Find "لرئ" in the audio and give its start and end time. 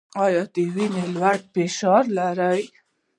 2.17-2.61